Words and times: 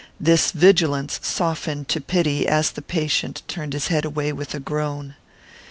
This 0.19 0.49
vigilance 0.51 1.19
softened 1.21 1.87
to 1.89 2.01
pity 2.01 2.47
as 2.47 2.71
the 2.71 2.81
patient 2.81 3.43
turned 3.47 3.73
his 3.73 3.89
head 3.89 4.03
away 4.03 4.33
with 4.33 4.55
a 4.55 4.59
groan. 4.59 5.13